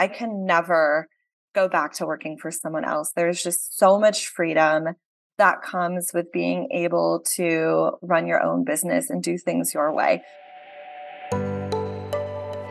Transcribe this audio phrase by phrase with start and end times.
[0.00, 1.08] I can never
[1.54, 3.12] go back to working for someone else.
[3.14, 4.94] There's just so much freedom
[5.36, 10.22] that comes with being able to run your own business and do things your way.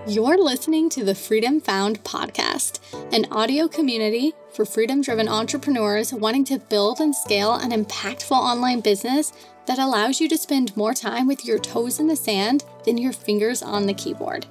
[0.08, 2.80] You're listening to the Freedom Found podcast,
[3.14, 8.80] an audio community for freedom driven entrepreneurs wanting to build and scale an impactful online
[8.80, 9.34] business
[9.68, 13.14] that allows you to spend more time with your toes in the sand than your
[13.14, 14.48] fingers on the keyboard.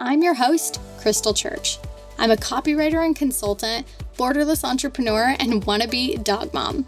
[0.00, 1.80] I'm your host, Krystle Church.
[2.18, 3.86] I'm a copywriter and consultant,
[4.16, 6.86] borderless entrepreneur, and wannabe dog mom.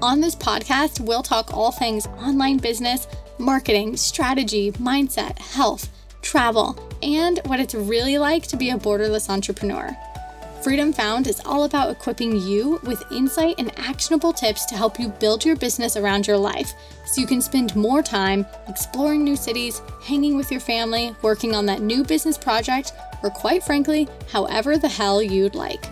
[0.00, 3.06] On this podcast, we'll talk all things online business,
[3.38, 5.88] marketing, strategy, mindset, health,
[6.22, 9.96] travel, and what it's really like to be a borderless entrepreneur.
[10.68, 15.08] Freedom Found is all about equipping you with insight and actionable tips to help you
[15.08, 16.74] build your business around your life
[17.06, 21.64] so you can spend more time exploring new cities, hanging with your family, working on
[21.64, 25.86] that new business project, or quite frankly, however the hell you'd like.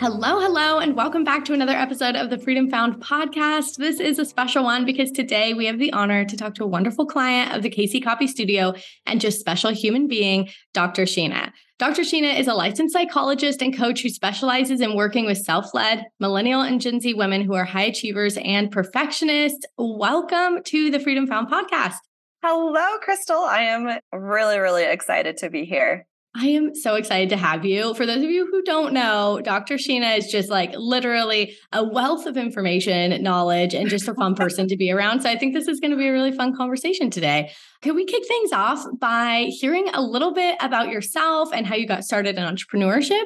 [0.00, 3.78] Hello, hello, and welcome back to another episode of the Freedom Found podcast.
[3.78, 6.68] This is a special one because today we have the honor to talk to a
[6.68, 8.74] wonderful client of the KC Copy Studio
[9.06, 11.02] and just special human being, Dr.
[11.02, 11.50] Sheena.
[11.80, 12.02] Dr.
[12.02, 16.62] Sheena is a licensed psychologist and coach who specializes in working with self led millennial
[16.62, 19.66] and Gen Z women who are high achievers and perfectionists.
[19.76, 21.96] Welcome to the Freedom Found podcast.
[22.44, 23.48] Hello, Krystle.
[23.48, 26.06] I am really, really excited to be here.
[26.40, 27.94] I am so excited to have you.
[27.94, 29.74] For those of you who don't know, Dr.
[29.74, 34.68] Sheena is just like literally a wealth of information, knowledge, and just a fun person
[34.68, 35.22] to be around.
[35.22, 37.50] So I think this is going to be a really fun conversation today.
[37.82, 41.88] Could we kick things off by hearing a little bit about yourself and how you
[41.88, 43.24] got started in entrepreneurship?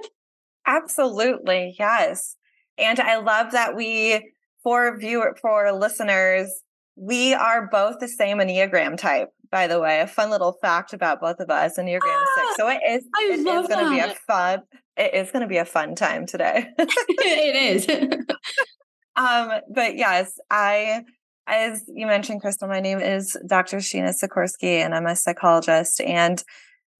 [0.67, 1.75] Absolutely.
[1.79, 2.37] Yes.
[2.79, 4.33] And I love that we,
[4.63, 6.62] for viewer, for listeners,
[6.97, 11.21] we are both the same Enneagram type by the way, a fun little fact about
[11.21, 12.57] both of us, Enneagram ah, six.
[12.57, 14.62] So it is I it is gonna be a fun,
[14.97, 16.69] it is gonna be a fun time today.
[16.79, 17.87] it is.
[19.17, 21.05] um, but yes, I
[21.47, 23.77] as you mentioned, Krystle, my name is Dr.
[23.77, 26.01] Sheena Sikorski, and I'm a psychologist.
[26.01, 26.42] And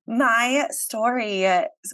[0.06, 1.47] my story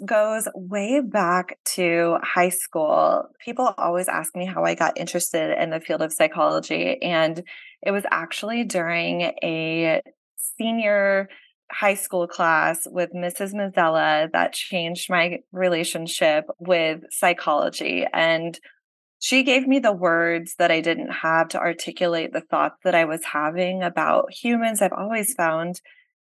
[0.04, 3.25] goes way back to high school.
[3.44, 7.00] People always ask me how I got interested in the field of psychology.
[7.03, 7.42] And
[7.83, 10.03] it was actually during a
[10.37, 11.28] senior
[11.71, 13.53] high school class with Mrs.
[13.55, 18.06] Mazzella that changed my relationship with psychology.
[18.12, 18.59] And
[19.21, 23.05] she gave me the words that I didn't have to articulate the thoughts that I
[23.05, 24.81] was having about humans.
[24.81, 25.81] I've always found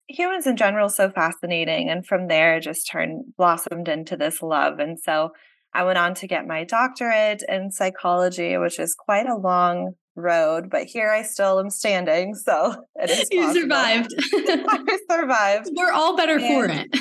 [0.09, 1.89] humans in general so fascinating.
[1.89, 4.79] And from there, just turned blossomed into this love.
[4.79, 5.31] And so
[5.75, 10.71] I went on to get my doctorate in psychology, which is quite a long road,
[10.71, 12.35] but here I still am standing.
[12.35, 13.29] So it is.
[13.31, 14.15] You survived.
[14.33, 15.71] I survived.
[15.75, 16.97] We're all better and, for it.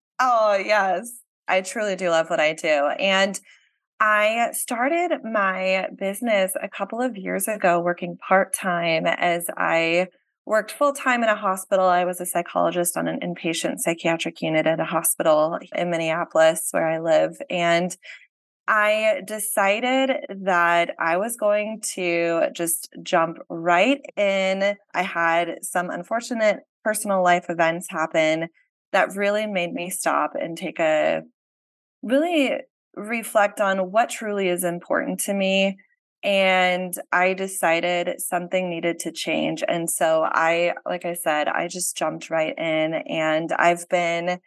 [0.20, 1.10] oh, yes.
[1.46, 2.88] I truly do love what I do.
[2.98, 3.38] And
[4.00, 10.08] I started my business a couple of years ago working part time as I
[10.46, 11.86] worked full time in a hospital.
[11.86, 16.86] I was a psychologist on an inpatient psychiatric unit at a hospital in Minneapolis where
[16.86, 17.36] I live.
[17.48, 17.96] And
[18.66, 20.10] I decided
[20.44, 24.76] that I was going to just jump right in.
[24.94, 28.48] I had some unfortunate personal life events happen
[28.92, 31.22] that really made me stop and take a
[32.02, 32.52] really
[32.96, 35.76] reflect on what truly is important to me.
[36.22, 39.62] And I decided something needed to change.
[39.66, 44.38] And so I, like I said, I just jumped right in and I've been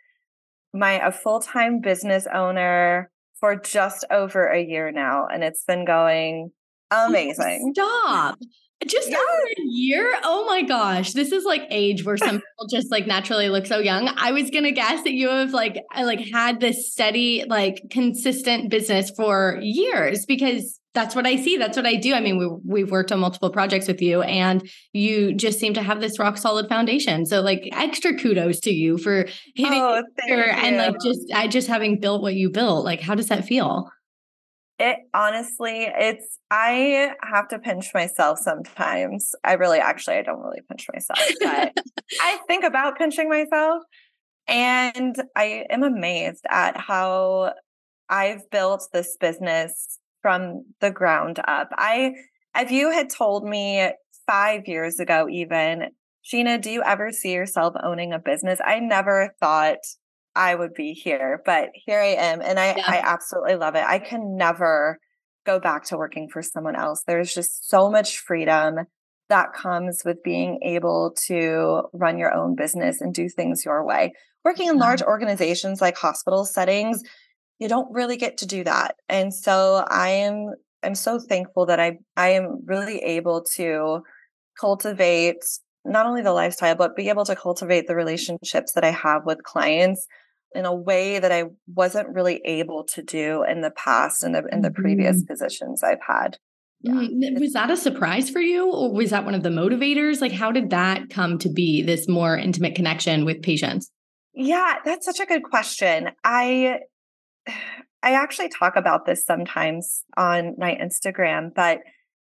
[0.74, 6.52] my a full-time business owner for just over a year now, and it's been going
[6.92, 7.74] oh amazing.
[7.74, 8.40] Stop.
[8.86, 9.20] Just yes.
[9.20, 10.20] over a year?
[10.24, 11.14] Oh my gosh.
[11.14, 14.08] This is like age where some people just like naturally look so young.
[14.18, 18.70] I was gonna guess that you have like I like had this steady, like consistent
[18.70, 21.58] business for years because that's what I see.
[21.58, 22.16] That's what I do.
[22.16, 25.84] I mean, we we've worked on multiple projects with you, and you just seem to
[25.84, 27.24] have this rock solid foundation.
[27.28, 32.00] So, like, extra kudos to you for hitting oh, and like just I just having
[32.00, 32.84] built what you built.
[32.84, 33.92] Like, how does that feel?
[34.80, 39.36] It honestly, it's I have to pinch myself sometimes.
[39.44, 41.78] I really, actually, I don't really pinch myself, but
[42.22, 43.84] I think about pinching myself,
[44.48, 47.54] and I am amazed at how
[48.10, 51.70] I've built this business from the ground up.
[51.72, 52.14] I,
[52.56, 53.90] if you had told me
[54.26, 55.90] five years ago, even,
[56.26, 58.60] Sheena, do you ever see yourself owning a business?
[58.64, 59.78] I never thought
[60.36, 62.42] I would be here, but here I am.
[62.42, 62.84] And I, yeah.
[62.86, 63.84] I absolutely love it.
[63.86, 65.00] I can never
[65.46, 67.04] go back to working for someone else.
[67.08, 68.80] There's just so much freedom
[69.30, 74.14] that comes with being able to run your own business and do things your way.
[74.44, 75.10] Working in large mm-hmm.
[75.10, 77.02] organizations like hospital settings,
[77.60, 78.96] you don't really get to do that.
[79.10, 84.02] And so I am I'm so thankful that I I am really able to
[84.60, 85.44] cultivate
[85.86, 89.44] not only the lifestyle but be able to cultivate the relationships that I have with
[89.44, 90.08] clients
[90.54, 94.44] in a way that I wasn't really able to do in the past and the
[94.52, 94.82] in the mm-hmm.
[94.82, 96.38] previous positions I've had.
[96.82, 96.94] Yeah.
[96.94, 100.22] Mm, was that a surprise for you or was that one of the motivators?
[100.22, 103.92] Like how did that come to be this more intimate connection with patients?
[104.36, 106.12] Yeah, that's such a good question.
[106.24, 106.82] I
[108.04, 111.80] I actually talk about this sometimes on my Instagram, but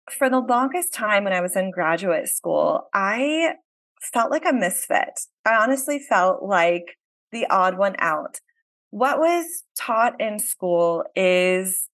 [0.09, 3.53] for the longest time when I was in graduate school, I
[4.01, 5.19] felt like a misfit.
[5.45, 6.97] I honestly felt like
[7.31, 8.39] the odd one out.
[8.89, 9.45] What was
[9.79, 11.87] taught in school is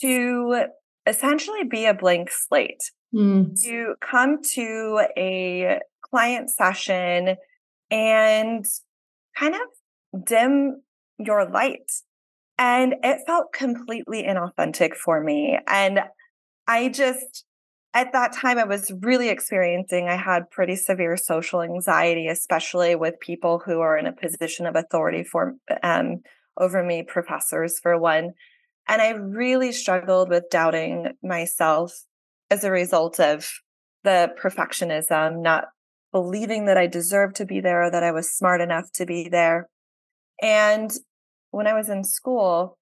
[0.00, 0.66] to
[1.06, 2.82] essentially be a blank slate,
[3.14, 3.58] mm.
[3.62, 7.36] to come to a client session
[7.90, 8.66] and
[9.36, 10.82] kind of dim
[11.18, 11.90] your light.
[12.58, 15.58] And it felt completely inauthentic for me.
[15.66, 16.00] And
[16.66, 17.44] I just,
[17.92, 23.20] at that time, I was really experiencing, I had pretty severe social anxiety, especially with
[23.20, 26.22] people who are in a position of authority for um,
[26.56, 28.32] over me, professors for one.
[28.86, 32.04] And I really struggled with doubting myself
[32.50, 33.50] as a result of
[34.04, 35.64] the perfectionism, not
[36.12, 39.28] believing that I deserved to be there or that I was smart enough to be
[39.28, 39.68] there.
[40.40, 40.92] And
[41.54, 42.76] when I was in school,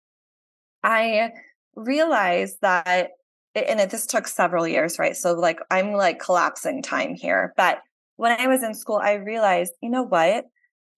[0.82, 1.30] I
[1.76, 3.10] realized that,
[3.54, 5.14] and it, this took several years, right?
[5.14, 7.52] So, like, I'm like collapsing time here.
[7.56, 7.78] But
[8.16, 10.46] when I was in school, I realized, you know what?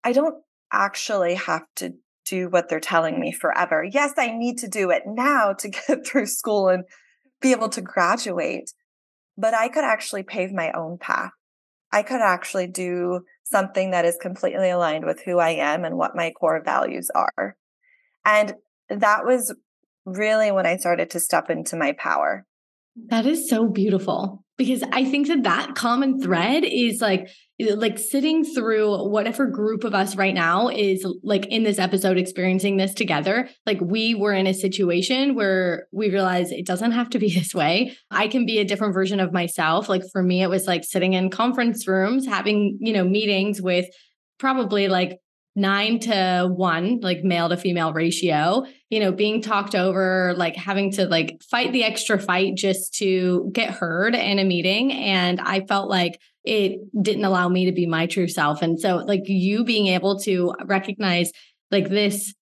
[0.04, 0.36] I don't
[0.72, 1.94] actually have to
[2.24, 3.84] do what they're telling me forever.
[3.84, 6.84] Yes, I need to do it now to get through school and
[7.40, 8.70] be able to graduate,
[9.36, 11.32] but I could actually pave my own path.
[11.92, 16.16] I could actually do something that is completely aligned with who I am and what
[16.16, 17.56] my core values are.
[18.24, 18.54] And
[18.88, 19.54] that was
[20.04, 22.46] really when I started to step into my power.
[23.08, 27.28] That is so beautiful because I think that that common thread is like
[27.58, 32.76] like sitting through whatever group of us right now is like in this episode experiencing
[32.76, 37.18] this together like we were in a situation where we realized it doesn't have to
[37.20, 40.50] be this way i can be a different version of myself like for me it
[40.50, 43.86] was like sitting in conference rooms having you know meetings with
[44.38, 45.18] probably like
[45.56, 50.90] nine to one, like male to female ratio, you know, being talked over, like having
[50.92, 54.92] to like fight the extra fight just to get heard in a meeting.
[54.92, 58.62] And I felt like it didn't allow me to be my true self.
[58.62, 61.30] And so, like, you being able to recognize
[61.70, 62.34] like this,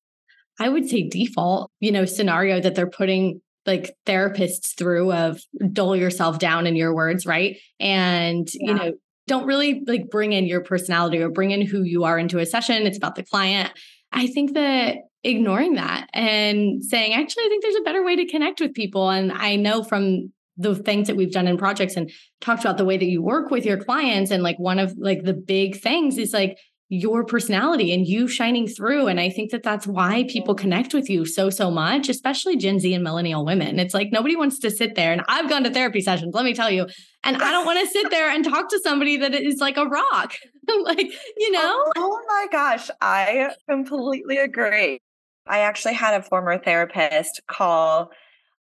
[0.58, 5.40] I would say default, you know, scenario that they're putting like therapists through of
[5.72, 7.58] dull yourself down in your words, right?
[7.78, 8.68] And, yeah.
[8.68, 8.92] you know,
[9.26, 12.46] don't really like bring in your personality or bring in who you are into a
[12.46, 12.86] session.
[12.86, 13.72] It's about the client.
[14.12, 18.26] I think that ignoring that and saying, actually, I think there's a better way to
[18.26, 19.08] connect with people.
[19.08, 22.10] And I know from the things that we've done in projects and
[22.40, 25.22] talked about the way that you work with your clients and like one of like
[25.22, 26.58] the big things is like
[26.92, 29.06] your personality and you shining through.
[29.06, 30.60] And I think that that's why people mm-hmm.
[30.60, 33.78] connect with you so, so much, especially Gen Z and millennial women.
[33.78, 35.10] It's like nobody wants to sit there.
[35.10, 36.86] And I've gone to therapy sessions, let me tell you.
[37.24, 39.86] And I don't want to sit there and talk to somebody that is like a
[39.86, 40.34] rock.
[40.82, 41.92] like, you oh, know?
[41.96, 42.90] Oh, oh my gosh.
[43.00, 44.98] I completely agree.
[45.46, 48.10] I actually had a former therapist call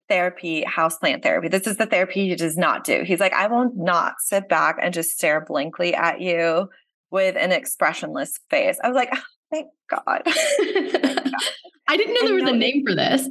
[0.09, 1.49] therapy houseplant therapy.
[1.49, 3.03] This is the therapy he does not do.
[3.05, 6.69] He's like, I will not sit back and just stare blankly at you
[7.11, 8.79] with an expressionless face.
[8.83, 9.21] I was like, oh,
[9.53, 10.23] thank God.
[11.89, 13.29] I didn't know there was a name for this.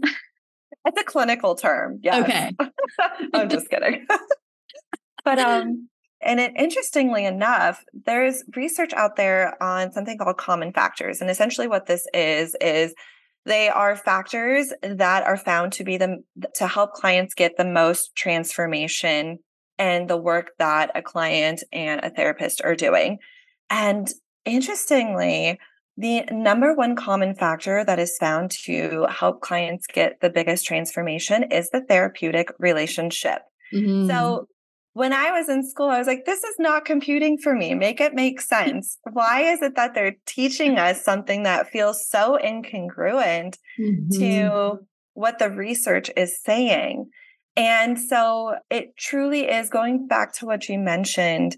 [0.86, 2.00] It's a clinical term.
[2.02, 2.24] Yes.
[2.24, 2.52] Okay.
[3.34, 4.06] I'm just kidding.
[5.24, 5.90] but um
[6.22, 11.22] and it, interestingly enough, there's research out there on something called common factors.
[11.22, 12.94] And essentially what this is is
[13.46, 16.18] they are factors that are found to be the
[16.56, 19.40] to help clients get the most transformation
[19.78, 23.18] and the work that a client and a therapist are doing.
[23.70, 24.10] And
[24.46, 25.60] interestingly,
[25.98, 31.44] the number one common factor that is found to help clients get the biggest transformation
[31.52, 33.42] is the therapeutic relationship.
[33.74, 34.08] Mm-hmm.
[34.08, 34.48] So
[34.94, 37.76] when I was in school, I was like, this is not computing for me.
[37.76, 38.98] Make it make sense.
[39.12, 44.10] Why is it that they're teaching us something that feels so incongruent mm-hmm.
[44.20, 44.80] to
[45.14, 47.10] what the research is saying?
[47.56, 51.58] And so it truly is going back to what you mentioned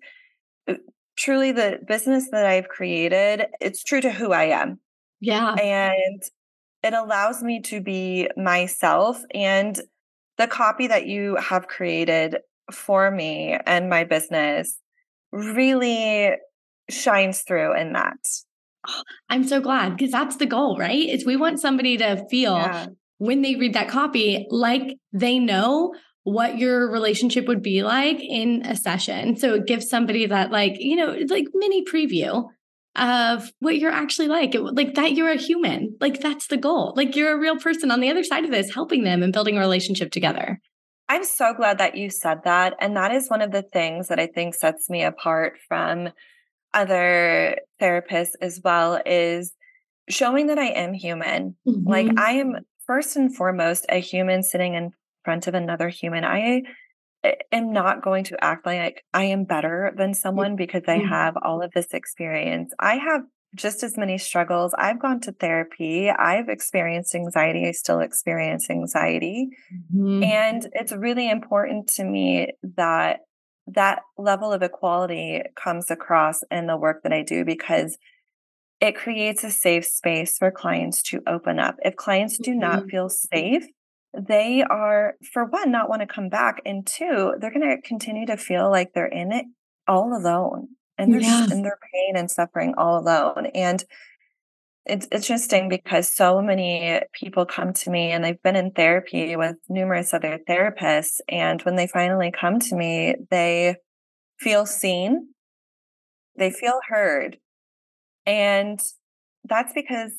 [0.67, 0.75] uh,
[1.21, 4.79] truly the business that I've created, it's true to who I am.
[5.19, 5.53] Yeah.
[5.53, 6.23] And
[6.83, 9.21] it allows me to be myself.
[9.33, 9.79] And
[10.37, 12.37] the copy that you have created
[12.71, 14.77] for me and my business
[15.31, 16.31] really
[16.89, 18.17] shines through in that.
[18.87, 21.07] Oh, I'm so glad because that's the goal, right?
[21.07, 22.87] Is we want somebody to feel yeah.
[23.19, 28.63] when they read that copy like they know what your relationship would be like in
[28.65, 29.35] a session.
[29.37, 32.47] So it gives somebody that like, you know, it's like mini preview
[32.95, 35.95] of what you're actually like, like that you're a human.
[35.99, 36.93] Like that's the goal.
[36.95, 39.57] Like you're a real person on the other side of this, helping them and building
[39.57, 40.59] a relationship together.
[41.09, 42.75] I'm so glad that you said that.
[42.79, 46.09] And that is one of the things that I think sets me apart from
[46.73, 49.53] other therapists as well is
[50.09, 51.55] showing that I am human.
[51.67, 51.89] Mm-hmm.
[51.89, 54.91] Like I am first and foremost a human sitting in
[55.23, 56.23] front of another human.
[56.23, 56.63] I
[57.51, 61.07] am not going to act like I am better than someone because I mm-hmm.
[61.07, 62.73] have all of this experience.
[62.79, 63.21] I have
[63.55, 64.73] just as many struggles.
[64.77, 66.09] I've gone to therapy.
[66.09, 67.67] I've experienced anxiety.
[67.67, 69.49] I still experience anxiety.
[69.93, 70.23] Mm-hmm.
[70.23, 73.19] And it's really important to me that
[73.67, 77.97] that level of equality comes across in the work that I do because
[78.79, 81.75] it creates a safe space for clients to open up.
[81.83, 82.59] If clients do mm-hmm.
[82.59, 83.65] not feel safe,
[84.13, 86.61] they are, for one, not want to come back.
[86.65, 89.45] And two, they're going to continue to feel like they're in it
[89.87, 91.45] all alone and they're yeah.
[91.45, 93.47] in their pain and suffering all alone.
[93.53, 93.83] And
[94.85, 99.57] it's interesting because so many people come to me and they've been in therapy with
[99.69, 101.19] numerous other therapists.
[101.29, 103.75] And when they finally come to me, they
[104.39, 105.29] feel seen,
[106.35, 107.37] they feel heard.
[108.25, 108.79] And
[109.43, 110.11] that's because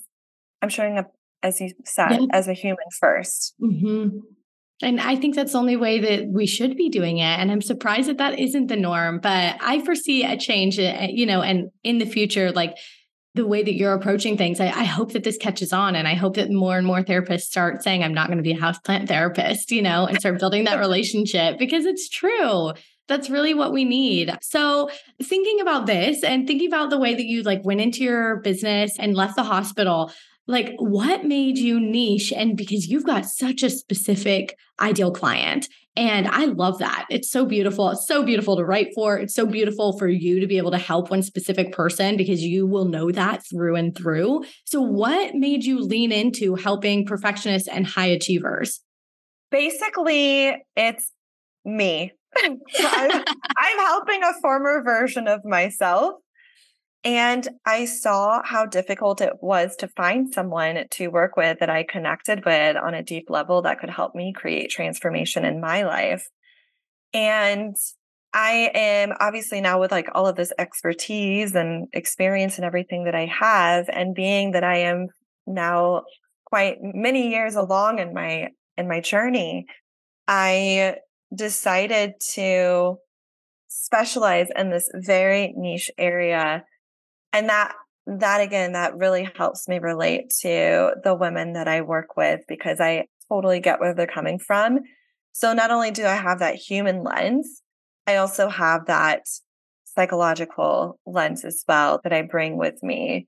[0.61, 2.27] I'm showing up, as you said, yeah.
[2.33, 4.19] as a human 1st mm-hmm.
[4.83, 7.23] And I think that's the only way that we should be doing it.
[7.23, 11.25] And I'm surprised that that isn't the norm, but I foresee a change, eh, you
[11.25, 12.77] know, and in the future, like
[13.35, 15.95] the way that you're approaching things, I, I, hope that this catches on.
[15.97, 18.53] And I hope that more and more therapists start saying, I'm not going to be
[18.53, 22.73] a houseplant therapist, you know, and start building that relationship because it's true.
[23.09, 24.37] That's really what we need.
[24.43, 24.91] So,
[25.23, 28.99] thinking about this and thinking about the way that you like went into your business
[28.99, 30.13] and left the hospital,
[30.47, 32.33] like what made you niche?
[32.33, 37.07] And because you've got such a specific ideal client and i love that.
[37.11, 37.91] It's so beautiful.
[37.91, 39.19] It's so beautiful to write for.
[39.19, 42.67] It's so beautiful for you to be able to help one specific person because you
[42.67, 44.45] will know that through and through.
[44.65, 48.81] So what made you lean into helping perfectionists and high achievers?
[49.51, 51.11] Basically it's
[51.65, 52.13] me.
[52.43, 52.59] I'm,
[53.59, 56.15] I'm helping a former version of myself
[57.05, 61.83] and I saw how difficult it was to find someone to work with that I
[61.83, 66.29] connected with on a deep level that could help me create transformation in my life.
[67.13, 67.77] And
[68.33, 73.15] I am obviously now with like all of this expertise and experience and everything that
[73.17, 75.09] I have and being that I am
[75.47, 76.05] now
[76.47, 79.67] quite many years along in my in my journey,
[80.29, 80.97] I
[81.35, 82.97] decided to
[83.69, 86.65] specialize in this very niche area
[87.33, 87.75] and that
[88.07, 92.81] that again that really helps me relate to the women that i work with because
[92.81, 94.81] i totally get where they're coming from
[95.33, 97.63] so not only do i have that human lens
[98.07, 99.23] i also have that
[99.85, 103.27] psychological lens as well that i bring with me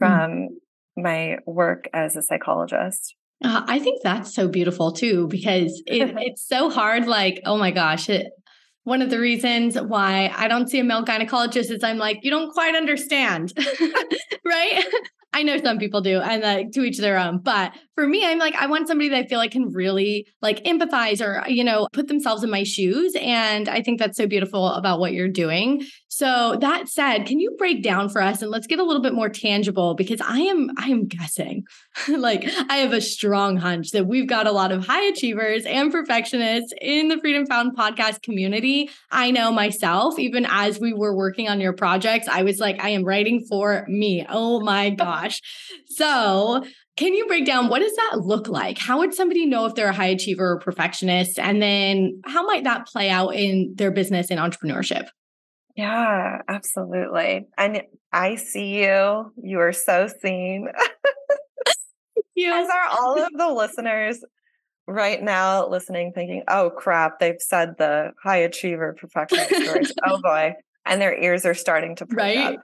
[0.00, 0.06] hmm.
[0.06, 0.48] from mm.
[0.96, 6.46] my work as a psychologist uh, I think that's so beautiful too, because it, it's
[6.46, 7.06] so hard.
[7.06, 8.28] Like, oh my gosh, it,
[8.84, 12.30] one of the reasons why I don't see a male gynecologist is I'm like, you
[12.30, 13.52] don't quite understand,
[14.44, 14.84] right?
[15.34, 17.38] I know some people do, and like to each their own.
[17.38, 20.62] But for me, I'm like, I want somebody that I feel like can really like
[20.62, 23.16] empathize or, you know, put themselves in my shoes.
[23.20, 25.84] And I think that's so beautiful about what you're doing.
[26.16, 29.14] So that said, can you break down for us and let's get a little bit
[29.14, 31.64] more tangible because I am I am guessing
[32.08, 35.90] like I have a strong hunch that we've got a lot of high achievers and
[35.90, 38.90] perfectionists in the Freedom Found podcast community.
[39.10, 42.90] I know myself even as we were working on your projects, I was like I
[42.90, 44.24] am writing for me.
[44.28, 45.42] Oh my gosh.
[45.88, 46.64] So,
[46.96, 48.78] can you break down what does that look like?
[48.78, 52.62] How would somebody know if they're a high achiever or perfectionist and then how might
[52.62, 55.08] that play out in their business and entrepreneurship?
[55.76, 57.46] Yeah, absolutely.
[57.58, 59.32] And I see you.
[59.42, 60.68] You are so seen.
[62.46, 64.24] As are all of the listeners
[64.86, 70.54] right now listening, thinking, oh crap, they've said the high achiever perfectionist oh boy.
[70.86, 72.38] And their ears are starting to perk right?
[72.38, 72.56] up.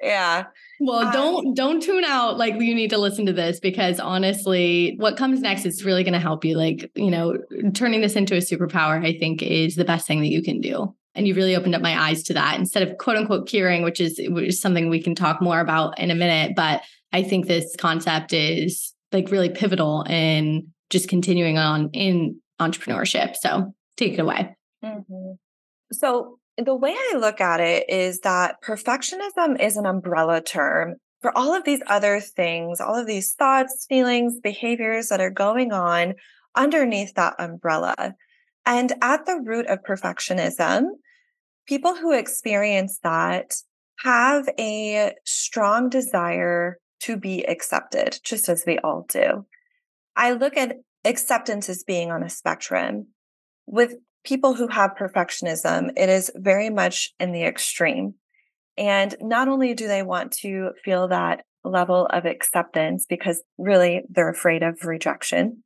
[0.00, 0.46] Yeah.
[0.80, 4.96] Well, um, don't don't tune out like you need to listen to this because honestly,
[4.98, 7.38] what comes next is really going to help you like, you know,
[7.72, 10.92] turning this into a superpower I think is the best thing that you can do
[11.14, 14.00] and you really opened up my eyes to that instead of quote unquote curing which
[14.00, 17.46] is, which is something we can talk more about in a minute but i think
[17.46, 24.20] this concept is like really pivotal in just continuing on in entrepreneurship so take it
[24.20, 24.54] away
[24.84, 25.32] Mm-hmm.
[25.92, 31.36] So, the way I look at it is that perfectionism is an umbrella term for
[31.36, 36.14] all of these other things, all of these thoughts, feelings, behaviors that are going on
[36.54, 38.14] underneath that umbrella.
[38.64, 40.84] And at the root of perfectionism,
[41.66, 43.54] people who experience that
[44.00, 49.46] have a strong desire to be accepted, just as we all do.
[50.16, 53.08] I look at acceptance as being on a spectrum.
[53.66, 58.14] With people who have perfectionism, it is very much in the extreme.
[58.78, 64.30] And not only do they want to feel that level of acceptance because really they're
[64.30, 65.64] afraid of rejection,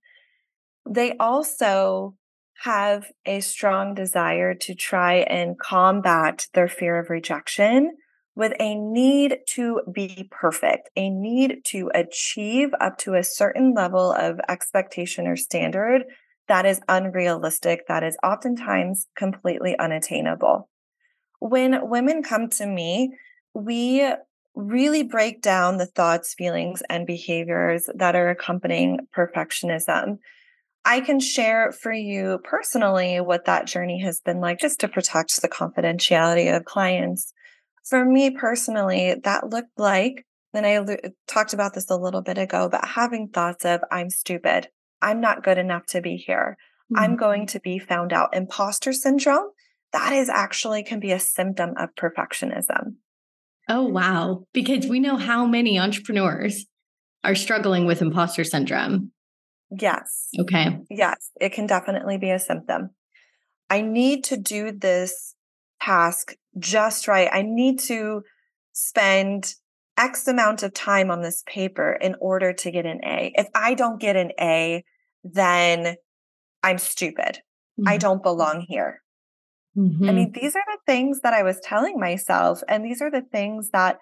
[0.88, 2.14] they also
[2.62, 7.96] have a strong desire to try and combat their fear of rejection
[8.34, 14.12] with a need to be perfect, a need to achieve up to a certain level
[14.12, 16.04] of expectation or standard
[16.48, 20.68] that is unrealistic, that is oftentimes completely unattainable.
[21.40, 23.16] When women come to me,
[23.54, 24.08] we
[24.54, 30.18] really break down the thoughts, feelings, and behaviors that are accompanying perfectionism.
[30.86, 35.42] I can share for you personally what that journey has been like just to protect
[35.42, 37.34] the confidentiality of clients.
[37.84, 40.24] For me personally, that looked like,
[40.54, 44.68] and I talked about this a little bit ago, but having thoughts of, I'm stupid.
[45.02, 46.56] I'm not good enough to be here.
[46.92, 47.02] Mm-hmm.
[47.02, 48.34] I'm going to be found out.
[48.34, 49.50] Imposter syndrome,
[49.92, 52.94] that is actually can be a symptom of perfectionism.
[53.68, 54.46] Oh, wow.
[54.52, 56.64] Because we know how many entrepreneurs
[57.24, 59.10] are struggling with imposter syndrome.
[59.70, 60.28] Yes.
[60.38, 60.80] Okay.
[60.90, 62.90] Yes, it can definitely be a symptom.
[63.68, 65.34] I need to do this
[65.80, 67.28] task just right.
[67.32, 68.22] I need to
[68.72, 69.54] spend
[69.98, 73.32] X amount of time on this paper in order to get an A.
[73.34, 74.84] If I don't get an A,
[75.24, 75.96] then
[76.62, 77.40] I'm stupid.
[77.78, 77.88] Mm-hmm.
[77.88, 79.02] I don't belong here.
[79.76, 80.08] Mm-hmm.
[80.08, 82.62] I mean, these are the things that I was telling myself.
[82.68, 83.98] And these are the things that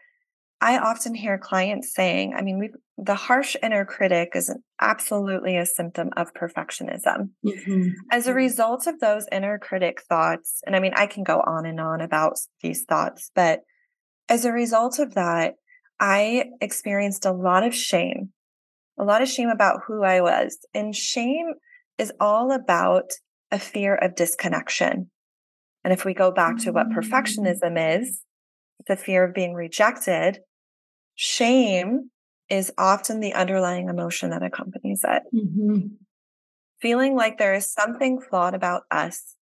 [0.61, 6.11] I often hear clients saying, I mean, the harsh inner critic is absolutely a symptom
[6.17, 7.31] of perfectionism.
[7.45, 7.89] Mm-hmm.
[8.11, 11.67] As a result of those inner critic thoughts, and I mean, I can go on
[11.67, 13.61] and on about these thoughts, but
[14.29, 15.55] as a result of that,
[16.01, 18.31] I experienced a lot of shame,
[18.99, 20.59] a lot of shame about who I was.
[20.73, 21.55] And shame
[21.99, 23.11] is all about
[23.51, 25.11] a fear of disconnection.
[25.85, 26.97] And if we go back to what mm.
[26.97, 28.23] perfectionism is,
[28.87, 30.41] the fear of being rejected,
[31.15, 32.11] Shame
[32.51, 35.23] is often the underlying emotion that accompanies it.
[35.35, 35.87] Mm-hmm.
[36.81, 39.37] Feeling like there is something flawed about us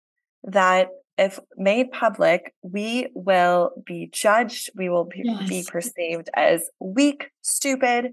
[0.43, 5.49] that, if made public, we will be judged, we will be, yes.
[5.49, 8.11] be perceived as weak, stupid,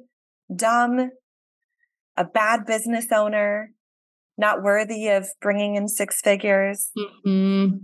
[0.54, 1.10] dumb,
[2.16, 3.72] a bad business owner,
[4.36, 6.90] not worthy of bringing in six figures.
[6.96, 7.76] Mm-hmm.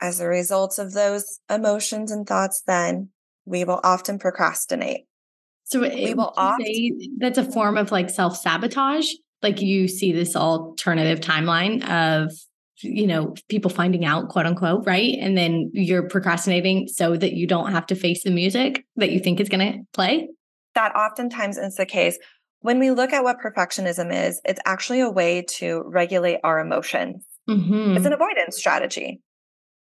[0.00, 3.10] As a result of those emotions and thoughts, then
[3.44, 5.06] we will often procrastinate.
[5.64, 9.08] So we will often say that's a form of like self sabotage.
[9.42, 12.32] Like you see this alternative timeline of
[12.82, 17.46] you know people finding out quote unquote right and then you're procrastinating so that you
[17.46, 20.28] don't have to face the music that you think is going to play
[20.74, 22.18] that oftentimes is the case
[22.60, 27.24] when we look at what perfectionism is it's actually a way to regulate our emotions
[27.48, 27.96] mm-hmm.
[27.96, 29.20] it's an avoidance strategy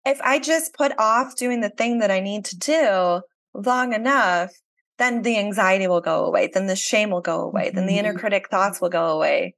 [0.06, 3.22] if i just put off doing the thing that i need to do
[3.54, 4.52] long enough,
[4.98, 6.50] then the anxiety will go away.
[6.54, 7.68] Then the shame will go away.
[7.68, 7.76] Mm-hmm.
[7.76, 8.20] Then the inner mm-hmm.
[8.20, 9.56] critic thoughts will go away.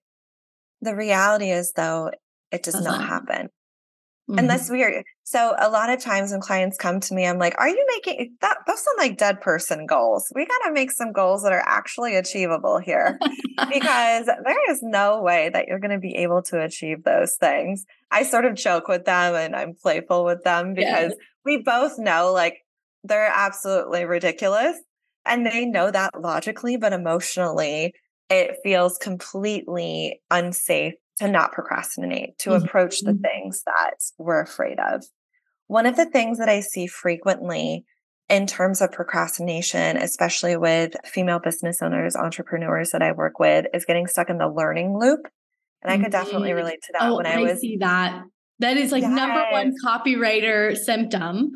[0.82, 2.12] The reality is, though,
[2.52, 3.50] it does not happen.
[4.30, 4.40] Mm-hmm.
[4.40, 5.04] And that's weird.
[5.24, 8.36] So a lot of times when clients come to me, I'm like, are you making
[8.42, 10.32] that those sound like dead person goals?
[10.34, 13.20] We gotta make some goals that are actually achievable here.
[13.72, 17.86] because there is no way that you're gonna be able to achieve those things.
[18.10, 21.26] I sort of joke with them and I'm playful with them because yeah.
[21.44, 22.65] we both know like
[23.06, 24.78] they're absolutely ridiculous.
[25.26, 27.94] And they know that logically, but emotionally,
[28.30, 32.66] it feels completely unsafe to not procrastinate, to mm-hmm.
[32.66, 35.04] approach the things that we're afraid of.
[35.68, 37.86] One of the things that I see frequently
[38.30, 43.86] in terms of procrastination, especially with female business owners, entrepreneurs that I work with, is
[43.86, 45.22] getting stuck in the learning loop.
[45.82, 46.58] And I could definitely mm-hmm.
[46.58, 47.60] relate to that oh, when I, I was.
[47.60, 48.24] see that.
[48.60, 49.12] That is like yes.
[49.12, 51.52] number one copywriter symptom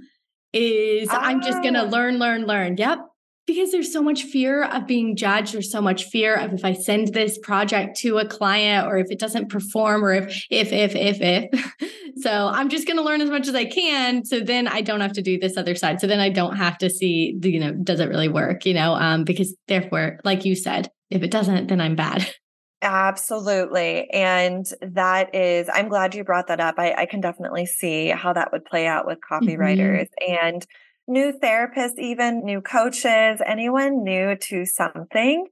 [0.53, 1.19] is ah.
[1.21, 1.89] I'm just going to ah.
[1.89, 2.77] learn, learn, learn.
[2.77, 2.99] Yep.
[3.45, 5.55] Because there's so much fear of being judged.
[5.55, 9.09] There's so much fear of if I send this project to a client or if
[9.09, 11.91] it doesn't perform or if, if, if, if, if.
[12.17, 14.23] so I'm just going to learn as much as I can.
[14.23, 15.99] So then I don't have to do this other side.
[15.99, 18.75] So then I don't have to see, the, you know, does it really work, you
[18.75, 18.93] know?
[18.93, 22.29] Um, because therefore, like you said, if it doesn't, then I'm bad.
[22.81, 24.09] Absolutely.
[24.09, 26.75] And that is, I'm glad you brought that up.
[26.77, 29.49] I, I can definitely see how that would play out with Mm-hmm.
[29.51, 30.65] copywriters and
[31.05, 35.47] new therapists, even new coaches, anyone new to something.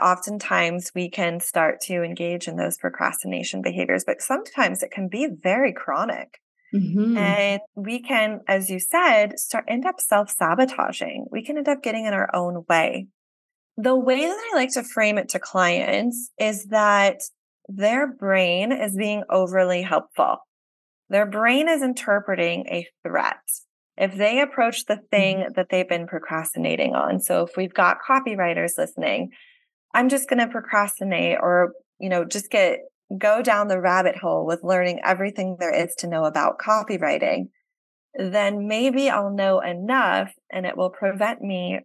[0.00, 5.28] Oftentimes we can start to engage in those procrastination behaviors, but sometimes it can be
[5.42, 6.40] very chronic.
[6.72, 7.16] Mhm.
[7.16, 11.26] And we can, as you said, start end up self-sabotaging.
[11.30, 13.08] We can end up getting in our own way.
[13.82, 17.20] The way that I like to frame it to clients is that
[17.66, 20.38] their brain is being overly helpful.
[21.08, 23.40] Their brain is interpreting a threat.
[23.96, 25.52] If they approach the thing mm-hmm.
[25.56, 27.20] that they've been procrastinating on.
[27.20, 29.30] So if we've got copywriters listening,
[29.94, 32.80] I'm just going to procrastinate or, you know, just get
[33.18, 37.48] go down the rabbit hole with learning everything there is to know about copywriting,
[38.14, 41.80] then maybe I'll know enough and it will prevent me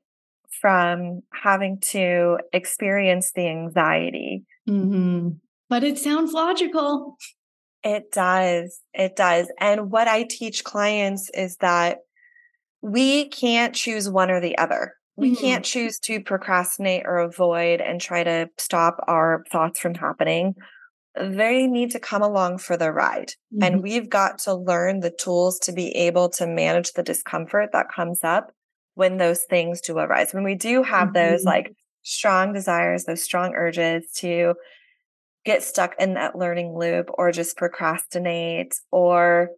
[0.62, 4.44] from having to experience the anxiety.
[4.68, 5.40] Mhm.
[5.70, 7.18] But it sounds logical.
[7.84, 8.80] It does.
[8.94, 9.52] It does.
[9.60, 12.00] And what I teach clients is that
[12.82, 14.94] we can't choose one or the other.
[15.18, 15.40] We Mhm.
[15.40, 20.56] can't choose to procrastinate or avoid and try to stop our thoughts from happening.
[21.16, 23.32] They need to come along for the ride.
[23.54, 23.64] Mhm.
[23.64, 27.88] And we've got to learn the tools to be able to manage the discomfort that
[27.90, 28.52] comes up
[28.96, 30.34] when those things do arise.
[30.34, 31.46] When we do have those Mhm.
[31.46, 34.56] like strong desires, those strong urges to
[35.46, 39.50] get stuck in that learning loop or just procrastinate or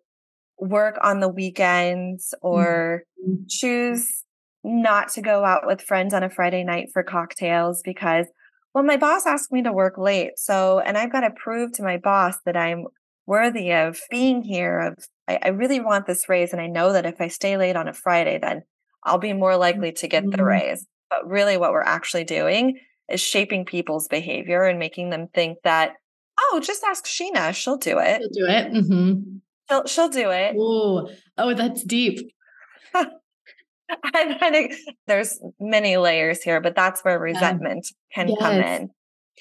[0.60, 3.47] work on the weekends or Mhm.
[3.50, 4.23] choose
[4.63, 8.28] not to go out with friends on a Friday night for cocktails because
[8.73, 11.84] well my boss asked me to work late so and I've got to prove to
[11.84, 12.86] my boss that I'm
[13.28, 14.97] worthy of being here of
[15.28, 17.88] I, I really want this raise and I know that if I stay late on
[17.88, 18.63] a Friday then
[19.08, 20.46] I'll be more likely to get the Mhm.
[20.46, 25.58] raise but really what we're actually doing is shaping people's behavior and making them think
[25.63, 25.93] that
[26.39, 28.72] oh just ask Sheena she'll do it You'll do it.
[28.74, 29.41] Mhm.
[29.70, 31.08] she'll she'll do it Ooh.
[31.38, 32.20] Oh, that's deep.
[32.93, 34.74] I think
[35.08, 38.89] there's many layers here, but that's where resentment can come in.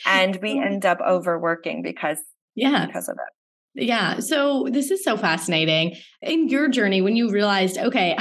[0.07, 2.19] And we end up overworking because
[2.55, 2.87] Yeah.
[2.87, 3.85] because of it.
[3.87, 4.21] Yeah.
[4.21, 5.97] So this is so fascinating.
[6.23, 8.17] In your journey, when you realized, okay,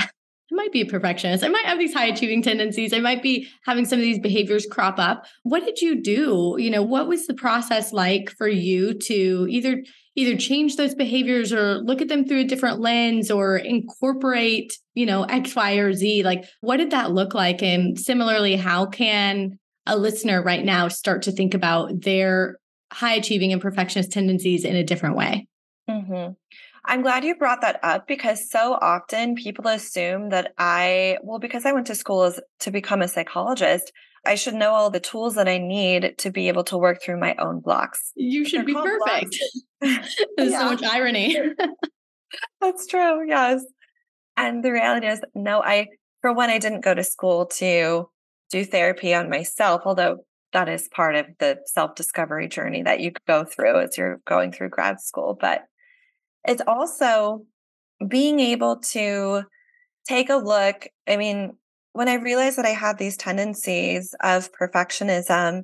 [0.52, 3.48] I might be a perfectionist, I might have these high achieving tendencies, I might be
[3.66, 5.26] having some of these behaviors crop up.
[5.44, 6.56] What did you do?
[6.60, 9.84] You know, what was the process like for you to either
[10.16, 15.06] either change those behaviors or look at them through a different lens or incorporate, you
[15.06, 16.24] know, X, Y, or Z?
[16.24, 17.62] Like, what did that look like?
[17.62, 22.58] And similarly, how can a listener right now start to think about their
[22.94, 25.48] high achieving and perfectionist tendencies in a different way?
[25.90, 26.30] hmm
[26.88, 31.66] I'm glad you brought that up because so often people assume that I, well, because
[31.66, 33.92] I went to school as, to become a psychologist,
[34.26, 37.20] I should know all the tools that I need to be able to work through
[37.20, 38.12] my own blocks.
[38.16, 39.38] You should be perfect.
[39.82, 40.60] There's Yeah.
[40.60, 41.38] so much irony.
[42.62, 43.28] That's true.
[43.28, 43.64] Yes.
[44.38, 45.88] And the reality is, no, I,
[46.22, 48.10] for one, I didn't go to school to
[48.52, 50.18] do therapy on myself, although
[50.54, 54.52] that is part of the self discovery journey that you go through as you're going
[54.52, 55.38] through grad school.
[55.40, 55.64] But
[56.48, 57.46] it's also
[58.08, 59.44] being able to
[60.08, 60.88] take a look.
[61.08, 61.58] I mean,
[61.94, 65.64] when I realized that I had these tendencies of perfectionism,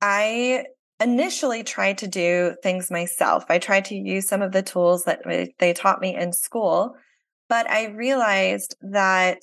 [0.00, 0.64] I
[1.00, 3.44] initially tried to do things myself.
[3.48, 5.22] I tried to use some of the tools that
[5.58, 6.94] they- taught me in school,
[7.48, 9.38] but I realized that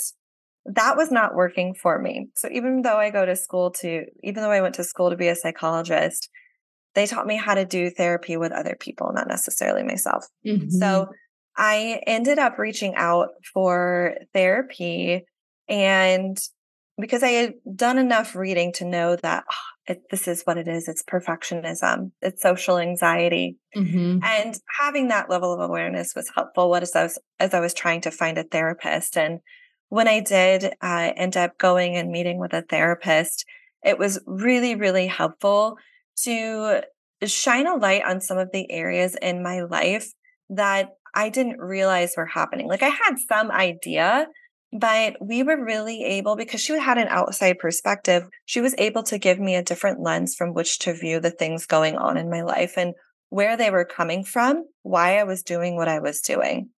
[0.65, 2.27] that was not working for me.
[2.35, 5.15] So even though I go to school to, even though I went to school to
[5.15, 6.29] be a psychologist,
[6.97, 10.25] they taught me how to do therapy with other people, not necessarily myself.
[10.45, 10.71] Mhm.
[10.71, 11.07] So
[11.55, 15.23] I ended up reaching out for therapy
[15.69, 16.37] and
[16.99, 20.67] because I had done enough reading to know that "Ah, it, this is what it
[20.67, 23.57] is it's perfectionism, it's social anxiety.
[23.75, 24.23] Mhm.
[24.23, 27.75] And having that level of awareness was helpful what as I was, as I was
[27.75, 29.15] trying to find a therapist.
[29.15, 29.39] And
[29.89, 33.45] when I did uh, end up going and meeting with a therapist,
[33.83, 35.77] it was really, really helpful
[36.23, 36.81] to
[37.25, 40.11] shine a light on some of the areas in my life
[40.49, 42.67] that I didn't realize were happening.
[42.67, 44.27] Like I had some idea,
[44.71, 49.17] but we were really able, because she had an outside perspective, she was able to
[49.17, 52.41] give me a different lens from which to view the things going on in my
[52.41, 52.93] life and
[53.29, 56.69] where they were coming from, why I was doing what I was doing.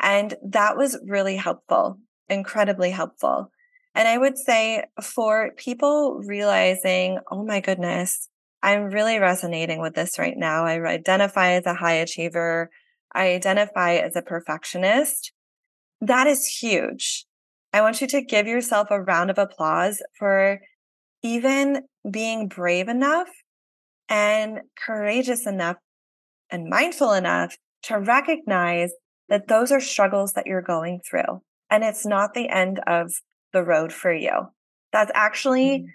[0.00, 3.50] And that was really helpful, incredibly helpful.
[3.94, 8.29] And I would say for people realizing, oh my goodness,
[8.62, 10.64] I'm really resonating with this right now.
[10.64, 12.70] I identify as a high achiever.
[13.14, 15.32] I identify as a perfectionist.
[16.00, 17.26] That is huge.
[17.72, 20.60] I want you to give yourself a round of applause for
[21.22, 23.28] even being brave enough
[24.08, 25.76] and courageous enough
[26.50, 28.92] and mindful enough to recognize
[29.28, 31.42] that those are struggles that you're going through.
[31.70, 33.12] And it's not the end of
[33.52, 34.48] the road for you.
[34.92, 35.86] That's actually mm-hmm.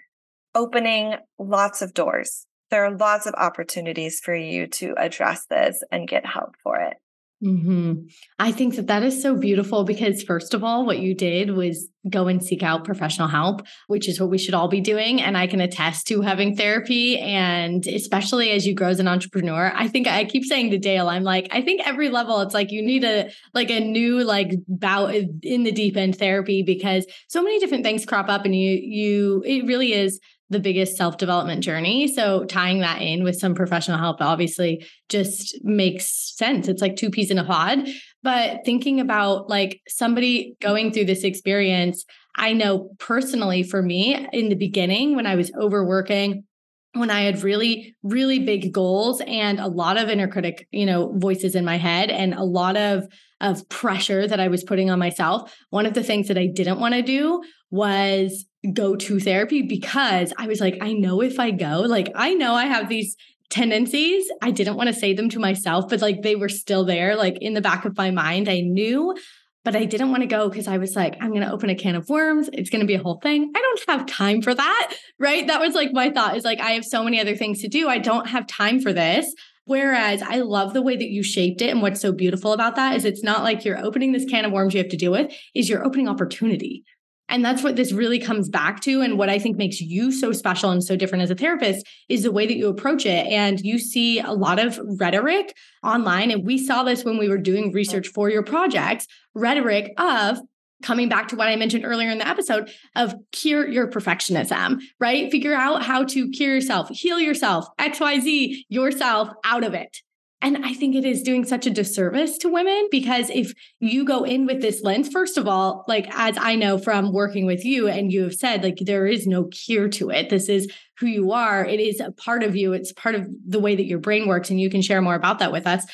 [0.54, 2.46] opening lots of doors.
[2.70, 6.96] There are lots of opportunities for you to address this and get help for it.
[7.44, 8.06] Mm-hmm.
[8.38, 11.90] I think that that is so beautiful because, first of all, what you did was
[12.08, 15.20] go and seek out professional help, which is what we should all be doing.
[15.20, 17.18] And I can attest to having therapy.
[17.18, 21.10] And especially as you grow as an entrepreneur, I think I keep saying to Dale,
[21.10, 24.52] I'm like, I think every level, it's like you need a like a new like
[24.66, 28.80] bout in the deep end therapy because so many different things crop up and you
[28.82, 32.08] you it really is the biggest self development journey.
[32.08, 36.68] So tying that in with some professional help obviously just makes sense.
[36.68, 37.88] It's like two peas in a pod.
[38.22, 42.04] But thinking about like somebody going through this experience,
[42.36, 46.44] I know personally for me in the beginning when I was overworking,
[46.92, 51.12] when I had really, really big goals and a lot of inner critic, you know,
[51.16, 53.06] voices in my head and a lot of
[53.40, 55.54] of pressure that I was putting on myself.
[55.68, 60.32] One of the things that I didn't want to do was go to therapy because
[60.38, 63.16] I was like, I know if I go, like, I know I have these
[63.50, 64.30] tendencies.
[64.42, 67.38] I didn't want to say them to myself, but like they were still there, like
[67.40, 68.48] in the back of my mind.
[68.48, 69.16] I knew,
[69.64, 71.74] but I didn't want to go because I was like, I'm going to open a
[71.74, 72.48] can of worms.
[72.52, 73.52] It's going to be a whole thing.
[73.54, 74.94] I don't have time for that.
[75.18, 75.46] Right.
[75.46, 77.88] That was like my thought is like, I have so many other things to do.
[77.88, 79.32] I don't have time for this.
[79.64, 81.70] Whereas I love the way that you shaped it.
[81.70, 84.52] And what's so beautiful about that is it's not like you're opening this can of
[84.52, 86.84] worms you have to deal with, is you're opening opportunity.
[87.28, 89.00] And that's what this really comes back to.
[89.00, 92.22] And what I think makes you so special and so different as a therapist is
[92.22, 93.26] the way that you approach it.
[93.26, 96.30] And you see a lot of rhetoric online.
[96.30, 100.38] And we saw this when we were doing research for your projects rhetoric of
[100.82, 105.30] coming back to what I mentioned earlier in the episode of cure your perfectionism, right?
[105.30, 110.02] Figure out how to cure yourself, heal yourself, XYZ yourself out of it.
[110.42, 114.22] And I think it is doing such a disservice to women because if you go
[114.22, 117.88] in with this lens, first of all, like as I know from working with you
[117.88, 120.28] and you have said, like there is no cure to it.
[120.28, 121.64] This is who you are.
[121.64, 122.74] It is a part of you.
[122.74, 124.50] It's part of the way that your brain works.
[124.50, 125.84] And you can share more about that with us.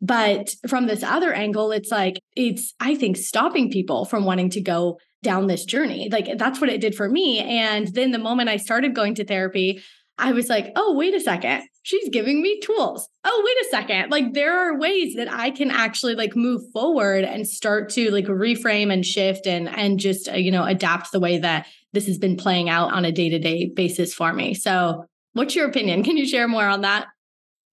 [0.00, 4.62] But from this other angle, it's like, it's, I think, stopping people from wanting to
[4.62, 6.08] go down this journey.
[6.10, 7.38] Like that's what it did for me.
[7.40, 9.82] And then the moment I started going to therapy,
[10.16, 11.64] I was like, oh, wait a second.
[11.82, 13.08] She's giving me tools.
[13.24, 14.10] Oh, wait a second.
[14.10, 18.26] Like there are ways that I can actually like move forward and start to like
[18.26, 22.18] reframe and shift and and just uh, you know adapt the way that this has
[22.18, 24.54] been playing out on a day-to-day basis for me.
[24.54, 26.04] So, what's your opinion?
[26.04, 27.06] Can you share more on that?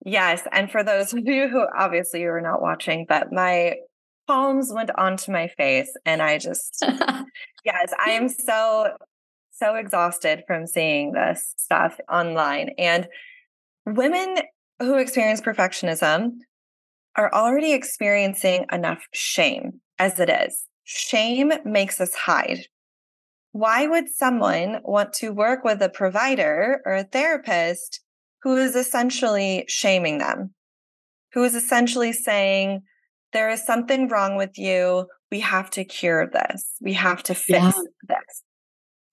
[0.05, 3.75] Yes, and for those of you who obviously you are not watching, but my
[4.27, 6.83] palms went onto my face and I just
[7.65, 8.97] yes, I am so
[9.51, 12.71] so exhausted from seeing this stuff online.
[12.77, 13.07] And
[13.85, 14.37] women
[14.79, 16.31] who experience perfectionism
[17.15, 20.65] are already experiencing enough shame as it is.
[20.83, 22.65] Shame makes us hide.
[23.51, 28.01] Why would someone want to work with a provider or a therapist
[28.41, 30.55] who is essentially shaming them?
[31.33, 32.81] Who is essentially saying,
[33.31, 35.07] there is something wrong with you.
[35.31, 36.73] We have to cure this.
[36.81, 37.71] We have to fix yeah.
[38.07, 38.43] this.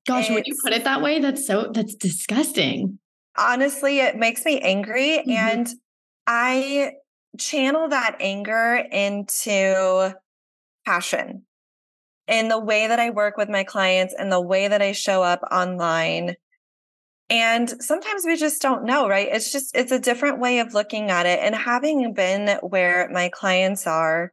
[0.07, 2.99] Gosh, it's, when you put it that way, that's so that's disgusting.
[3.37, 5.31] Honestly, it makes me angry mm-hmm.
[5.31, 5.69] and
[6.27, 6.93] I
[7.39, 10.15] channel that anger into
[10.85, 11.45] passion
[12.27, 15.23] in the way that I work with my clients and the way that I show
[15.23, 16.37] up online.
[17.29, 19.29] And sometimes we just don't know, right?
[19.31, 21.41] It's just, it's a different way of looking at it.
[21.41, 24.33] And having been where my clients are,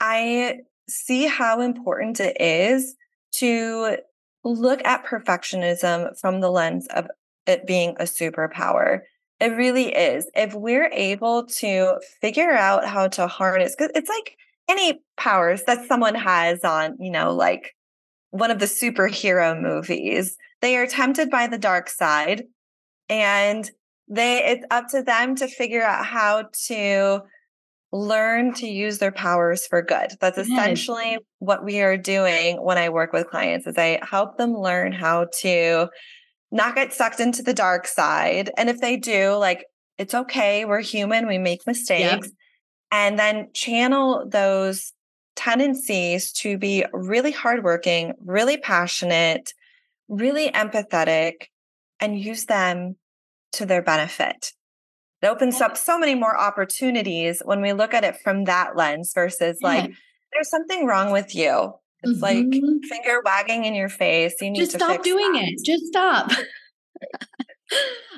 [0.00, 2.96] I see how important it is
[3.36, 3.98] to
[4.44, 7.06] look at perfectionism from the lens of
[7.46, 9.00] it being a superpower.
[9.40, 10.30] It really is.
[10.34, 14.36] If we're able to figure out how to harness, because it's like
[14.68, 17.74] any powers that someone has on, you know, like
[18.30, 22.44] one of the superhero movies, they are tempted by the dark side
[23.08, 23.70] and
[24.08, 27.20] they it's up to them to figure out how to
[27.92, 30.12] learn to use their powers for good.
[30.20, 34.56] That's essentially what we are doing when I work with clients is I help them
[34.56, 35.88] learn how to
[36.52, 38.50] not get sucked into the dark side.
[38.56, 39.64] And if they do, like
[39.98, 42.30] it's okay, we're human, we make mistakes.
[42.92, 44.92] And then channel those
[45.34, 49.54] tendencies to be really hardworking, really passionate,
[50.08, 51.46] really empathetic,
[52.00, 52.96] and use them
[53.52, 54.52] to their benefit.
[55.22, 59.12] It opens up so many more opportunities when we look at it from that lens
[59.14, 59.68] versus yeah.
[59.68, 59.92] like,
[60.32, 61.74] there's something wrong with you.
[62.02, 62.22] It's mm-hmm.
[62.22, 64.34] like finger wagging in your face.
[64.40, 65.44] You need just to stop doing that.
[65.44, 65.64] it.
[65.64, 66.30] Just stop.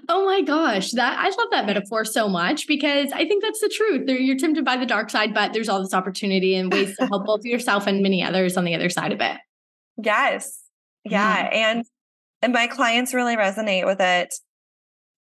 [0.09, 3.69] Oh my gosh, that I love that metaphor so much because I think that's the
[3.69, 4.09] truth.
[4.09, 7.25] You're tempted by the dark side, but there's all this opportunity and ways to help
[7.25, 9.39] both yourself and many others on the other side of it.
[9.97, 10.61] Yes.
[11.05, 11.51] Yeah.
[11.51, 11.71] yeah.
[11.71, 11.85] And
[12.43, 14.35] and my clients really resonate with it.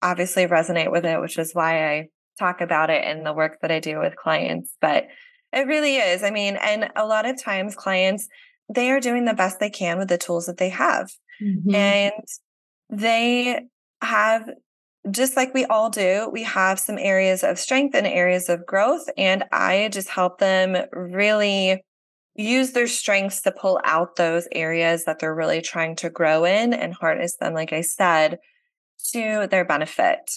[0.02, 3.70] Obviously resonate with it, which is why I talk about it in the work that
[3.70, 4.76] I do with clients.
[4.80, 5.06] But
[5.52, 6.22] it really is.
[6.22, 8.28] I mean, and a lot of times clients,
[8.72, 11.10] they are doing the best they can with the tools that they have.
[11.42, 11.74] Mm-hmm.
[11.74, 12.12] And
[12.90, 13.60] they
[14.00, 14.48] have
[15.10, 19.06] just like we all do, we have some areas of strength and areas of growth.
[19.18, 21.82] And I just help them really
[22.34, 26.72] use their strengths to pull out those areas that they're really trying to grow in
[26.72, 28.38] and harness them, like I said,
[29.12, 30.30] to their benefit.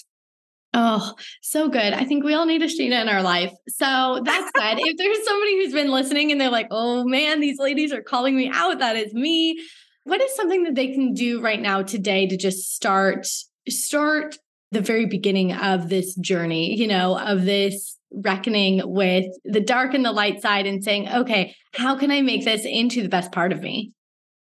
[0.74, 1.92] Oh, so good.
[1.92, 3.52] I think we all need a Sheena in our life.
[3.68, 7.58] So that said, if there's somebody who's been listening and they're like, oh man, these
[7.58, 9.60] ladies are calling me out, that is me.
[10.04, 13.26] What is something that they can do right now today to just start,
[13.68, 14.36] start
[14.70, 20.04] the very beginning of this journey, you know, of this reckoning with the dark and
[20.04, 23.52] the light side and saying, okay, how can I make this into the best part
[23.52, 23.92] of me?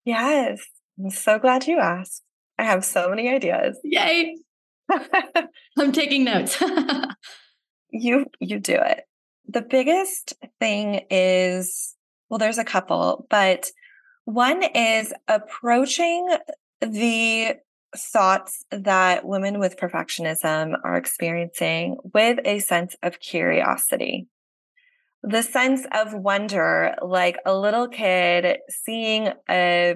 [0.06, 0.62] Yes.
[1.00, 2.24] I'm so glad you asked.
[2.58, 3.80] I have so many ideas.
[3.84, 4.36] Yay.
[5.78, 6.62] I'm taking notes.
[7.90, 9.04] you you do it.
[9.48, 11.96] The biggest thing is
[12.30, 13.72] well there's a couple, but
[14.26, 16.28] one is approaching
[16.82, 17.56] the
[17.96, 24.28] thoughts that women with perfectionism are experiencing with a sense of curiosity.
[25.24, 29.96] The sense of wonder, like a little kid seeing a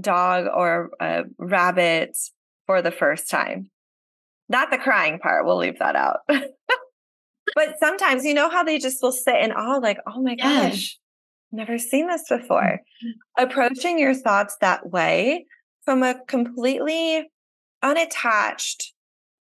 [0.00, 2.16] dog or a rabbit
[2.66, 3.70] for the first time.
[4.48, 6.18] Not the crying part, we'll leave that out.
[6.28, 10.98] but sometimes, you know how they just will sit in awe, like, oh my gosh,
[11.52, 12.80] never seen this before.
[13.04, 13.44] Mm-hmm.
[13.44, 15.46] Approaching your thoughts that way
[15.84, 17.28] from a completely
[17.82, 18.92] unattached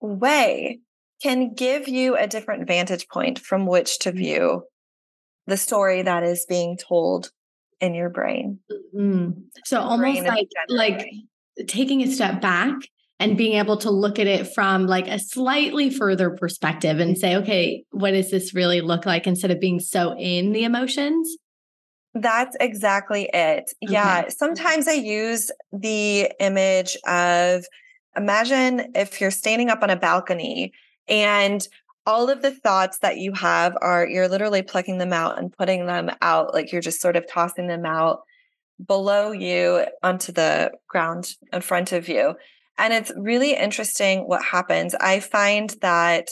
[0.01, 0.79] way
[1.21, 4.63] can give you a different vantage point from which to view
[5.47, 7.31] the story that is being told
[7.79, 8.59] in your brain.
[8.95, 9.31] Mm-hmm.
[9.65, 11.05] So almost like like
[11.67, 12.75] taking a step back
[13.19, 17.35] and being able to look at it from like a slightly further perspective and say,
[17.37, 21.37] okay, what does this really look like instead of being so in the emotions?
[22.13, 23.71] That's exactly it.
[23.83, 23.93] Okay.
[23.93, 24.27] Yeah.
[24.29, 27.65] Sometimes I use the image of
[28.15, 30.71] imagine if you're standing up on a balcony
[31.07, 31.67] and
[32.05, 35.85] all of the thoughts that you have are you're literally plucking them out and putting
[35.87, 38.21] them out like you're just sort of tossing them out
[38.85, 42.35] below you onto the ground in front of you
[42.77, 46.29] and it's really interesting what happens i find that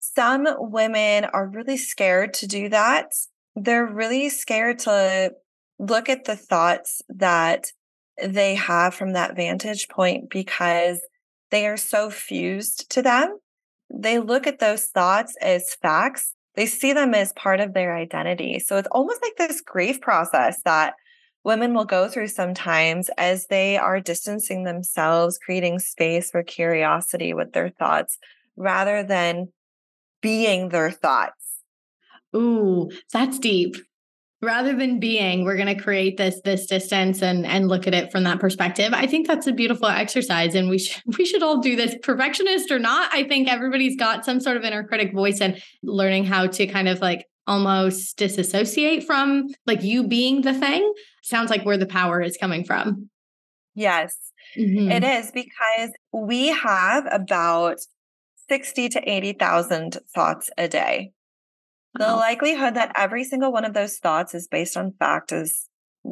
[0.00, 3.12] some women are really scared to do that
[3.54, 5.32] they're really scared to
[5.78, 7.66] look at the thoughts that
[8.22, 11.00] they have from that vantage point because
[11.50, 13.38] they are so fused to them
[13.92, 16.34] they look at those thoughts as facts.
[16.54, 18.58] They see them as part of their identity.
[18.58, 20.94] So it's almost like this grief process that
[21.44, 27.52] women will go through sometimes as they are distancing themselves, creating space for curiosity with
[27.52, 28.18] their thoughts
[28.56, 29.48] rather than
[30.20, 31.60] being their thoughts.
[32.34, 33.76] Ooh, that's deep.
[34.40, 38.10] Rather than being we're going to create this this distance and and look at it
[38.10, 38.92] from that perspective.
[38.92, 41.94] I think that's a beautiful exercise and we should we should all do this.
[42.02, 46.24] Perfectionist or not i think everybody's got some sort of inner critic voice and learning
[46.24, 51.64] how to kind of like almost disassociate from like you being the thing sounds like
[51.64, 53.08] where the power is coming from
[53.74, 54.16] yes
[54.58, 54.90] mm-hmm.
[54.90, 57.78] it is because we have about
[58.48, 61.12] 60 to 80,000 thoughts a day
[61.94, 62.16] the wow.
[62.16, 65.68] likelihood that every single one of those thoughts is based on fact is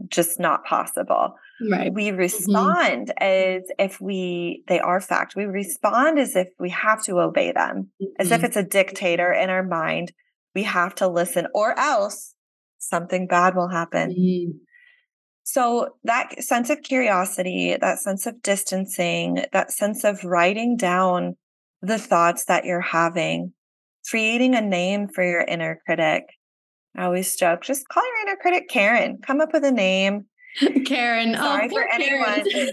[0.09, 1.35] just not possible.
[1.71, 1.93] Right.
[1.93, 2.19] We mm-hmm.
[2.19, 3.23] respond mm-hmm.
[3.23, 5.35] as if we they are fact.
[5.37, 8.13] We respond as if we have to obey them, mm-hmm.
[8.19, 8.47] as if mm-hmm.
[8.47, 10.13] it's a dictator in our mind.
[10.55, 12.35] We have to listen, or else
[12.79, 14.11] something bad will happen.
[14.11, 14.51] Mm-hmm.
[15.53, 21.37] So that sense of curiosity, that sense of distancing, that sense of writing down
[21.83, 23.53] the thoughts that you're having
[24.09, 26.25] creating a name for your inner critic.
[26.97, 29.19] I always joke, just call your inner critic Karen.
[29.25, 30.27] Come up with a name.
[30.87, 31.35] Karen.
[31.37, 32.45] Oh, Sorry oh, for Karen.
[32.45, 32.73] anyone.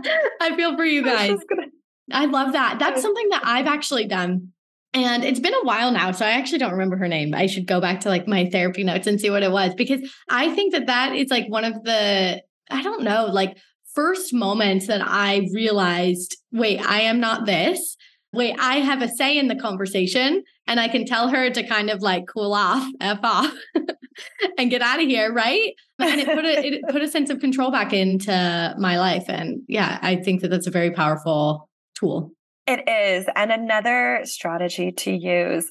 [0.40, 1.38] I feel for you guys.
[1.48, 1.68] Gonna...
[2.12, 2.78] I love that.
[2.78, 4.52] That's something that I've actually done.
[4.94, 7.34] And it's been a while now, so I actually don't remember her name.
[7.34, 10.00] I should go back to like my therapy notes and see what it was because
[10.30, 13.58] I think that that is like one of the I don't know, like
[13.94, 17.96] first moments that I realized, wait, I am not this
[18.34, 21.90] wait, I have a say in the conversation and I can tell her to kind
[21.90, 23.52] of like cool off, F off
[24.58, 25.32] and get out of here.
[25.32, 25.74] Right.
[25.98, 29.24] And it put a, it put a sense of control back into my life.
[29.28, 32.32] And yeah, I think that that's a very powerful tool.
[32.66, 33.26] It is.
[33.36, 35.68] And another strategy to use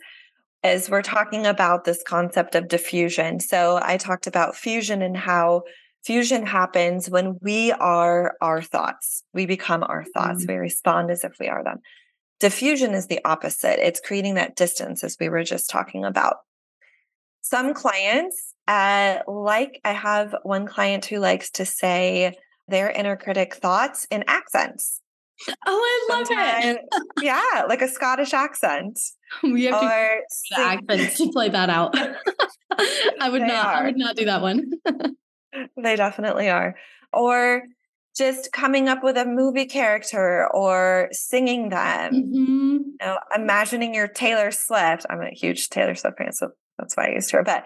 [0.64, 3.40] is we're talking about this concept of diffusion.
[3.40, 5.64] So I talked about fusion and how
[6.06, 9.24] fusion happens when we are our thoughts.
[9.34, 10.44] We become our thoughts.
[10.44, 10.54] Mm-hmm.
[10.54, 11.80] We respond as if we are them.
[12.40, 13.86] Diffusion is the opposite.
[13.86, 16.38] It's creating that distance as we were just talking about.
[17.42, 22.36] Some clients, uh, like I have one client who likes to say
[22.68, 25.02] their inner critic thoughts in accents.
[25.66, 26.80] Oh, I love it.
[27.22, 29.00] yeah, like a Scottish accent.
[29.42, 30.22] We have or
[30.54, 31.96] to accents to play that out.
[33.20, 33.66] I would not.
[33.66, 33.82] Are.
[33.82, 34.72] I would not do that one.
[35.82, 36.76] they definitely are.
[37.12, 37.64] Or
[38.16, 42.14] just coming up with a movie character or singing them.
[42.14, 42.78] Mm-hmm.
[42.78, 45.06] You know, imagining your Taylor Swift.
[45.10, 47.44] I'm a huge Taylor Swift fan, so that's why I used her.
[47.44, 47.66] But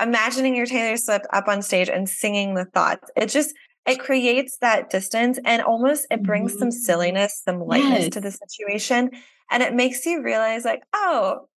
[0.00, 3.10] imagining your Taylor Swift up on stage and singing the thoughts.
[3.16, 3.54] It just
[3.88, 6.60] it creates that distance and almost it brings mm-hmm.
[6.60, 8.10] some silliness, some lightness yes.
[8.10, 9.10] to the situation.
[9.50, 11.48] And it makes you realize, like, oh,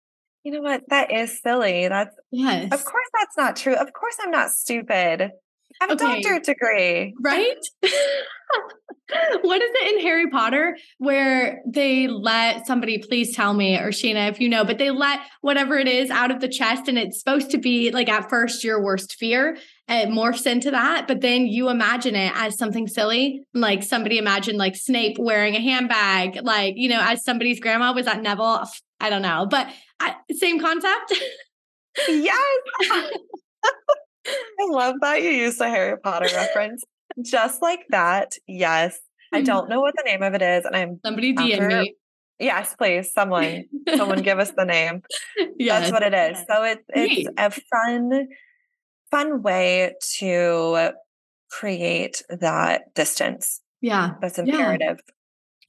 [0.43, 0.83] you know what?
[0.87, 1.87] That is silly.
[1.87, 2.71] That's yes.
[2.71, 3.75] Of course that's not true.
[3.75, 5.21] Of course I'm not stupid.
[5.21, 5.29] I
[5.81, 6.21] have a okay.
[6.21, 7.13] doctorate degree.
[7.21, 7.57] Right?
[9.51, 14.29] what is it in Harry Potter where they let somebody please tell me or Sheena
[14.29, 17.19] if you know, but they let whatever it is out of the chest and it's
[17.19, 19.57] supposed to be like at first your worst fear.
[19.89, 23.43] It morphs into that, but then you imagine it as something silly.
[23.53, 28.05] Like somebody imagined like Snape wearing a handbag, like, you know, as somebody's grandma was
[28.05, 28.63] that Neville.
[29.01, 29.67] I don't know, but
[29.99, 31.13] I, same concept.
[32.07, 32.55] yes.
[34.25, 36.85] I love that you used the Harry Potter reference.
[37.21, 38.37] Just like that.
[38.47, 38.97] Yes.
[39.31, 39.45] I mm-hmm.
[39.45, 40.65] don't know what the name of it is.
[40.65, 41.95] And I'm somebody DM after, me.
[42.39, 43.13] Yes, please.
[43.13, 43.65] Someone,
[43.95, 45.03] someone give us the name.
[45.57, 45.91] Yes.
[45.91, 46.43] That's what it is.
[46.47, 48.27] So it's it's a fun,
[49.11, 50.91] fun way to
[51.51, 53.61] create that distance.
[53.79, 54.13] Yeah.
[54.21, 54.99] That's imperative.
[55.05, 55.13] Yeah.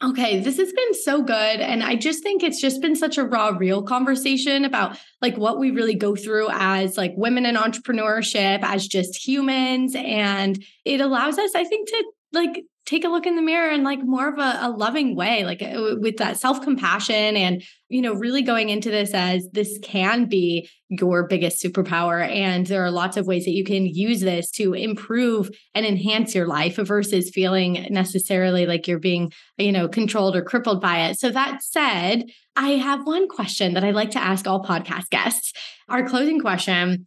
[0.03, 1.61] Okay, this has been so good.
[1.61, 5.61] And I just think it's just been such a raw, real conversation about like what
[5.61, 9.95] we really go through as like women in entrepreneurship, as just humans.
[9.95, 13.85] And it allows us, I think, to like take a look in the mirror in
[13.85, 18.03] like more of a, a loving way, like uh, with that self compassion and, you
[18.03, 22.29] know, really going into this as this can be your biggest superpower.
[22.29, 26.35] And there are lots of ways that you can use this to improve and enhance
[26.35, 31.19] your life versus feeling necessarily like you're being, you know, controlled or crippled by it.
[31.21, 32.25] So that said,
[32.57, 35.53] I have one question that I like to ask all podcast guests.
[35.89, 37.07] Our closing question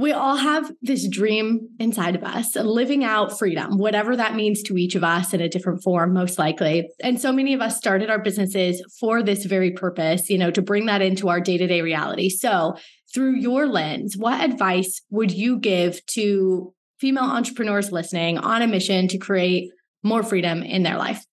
[0.00, 4.78] we all have this dream inside of us, living out freedom, whatever that means to
[4.78, 6.88] each of us in a different form, most likely.
[7.02, 10.62] And so many of us started our businesses for this very purpose, you know, to
[10.62, 12.30] bring that into our day to day reality.
[12.30, 12.76] So,
[13.12, 19.06] through your lens, what advice would you give to female entrepreneurs listening on a mission
[19.08, 19.70] to create
[20.02, 21.26] more freedom in their life?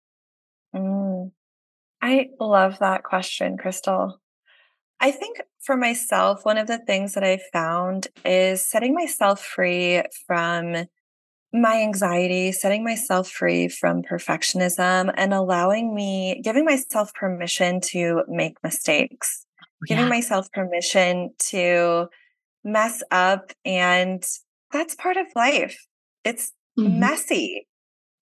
[0.75, 1.33] Mm,
[2.01, 4.15] I love that question, Krystle.
[5.01, 10.03] I think for myself, one of the things that I found is setting myself free
[10.27, 10.87] from
[11.53, 18.57] my anxiety, setting myself free from perfectionism, and allowing me, giving myself permission to make
[18.63, 19.47] mistakes,
[19.87, 19.97] yeah.
[19.97, 22.09] giving myself permission to
[22.65, 23.53] mess up.
[23.65, 24.23] And
[24.73, 25.87] that's part of life.
[26.25, 26.99] It's mm-hmm.
[26.99, 27.69] messy.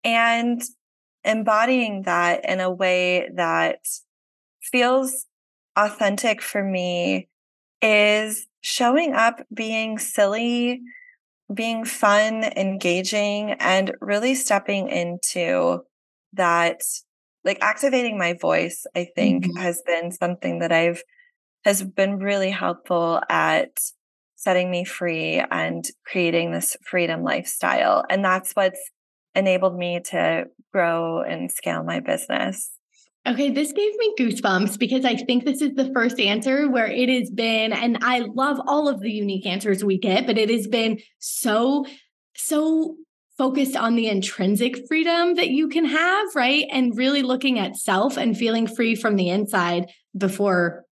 [0.04, 0.60] And
[1.24, 3.78] embodying that in a way that
[4.60, 5.26] feels
[5.76, 7.28] authentic for me
[7.82, 10.80] is showing up being silly,
[11.52, 15.80] being fun, engaging, and really stepping into
[16.32, 16.82] that,
[17.44, 19.56] like activating my voice, I think mm-hmm.
[19.58, 21.02] has been something that I've
[21.64, 23.78] has been really helpful at
[24.34, 28.04] setting me free and creating this freedom lifestyle.
[28.10, 28.80] And that's what's
[29.34, 32.72] enabled me to grow and scale my business.
[33.24, 37.08] Okay, this gave me goosebumps because I think this is the first answer where it
[37.08, 40.66] has been, and I love all of the unique answers we get, but it has
[40.66, 41.86] been so,
[42.34, 42.96] so
[43.38, 46.66] focused on the intrinsic freedom that you can have, right?
[46.70, 50.84] And really looking at self and feeling free from the inside before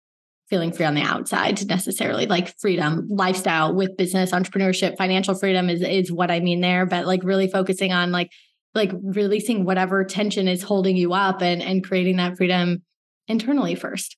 [0.49, 5.83] feeling free on the outside necessarily like freedom lifestyle with business entrepreneurship financial freedom is
[5.83, 8.31] is what i mean there but like really focusing on like
[8.75, 12.81] like releasing whatever tension is holding you up and and creating that freedom
[13.27, 14.17] internally first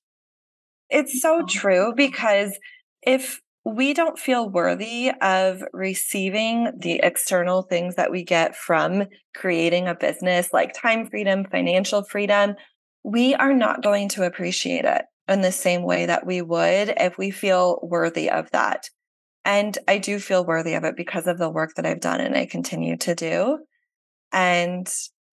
[0.90, 2.58] it's so true because
[3.02, 9.86] if we don't feel worthy of receiving the external things that we get from creating
[9.86, 12.54] a business like time freedom, financial freedom,
[13.04, 17.16] we are not going to appreciate it in the same way that we would if
[17.16, 18.88] we feel worthy of that.
[19.44, 22.36] And I do feel worthy of it because of the work that I've done and
[22.36, 23.58] I continue to do.
[24.32, 24.88] And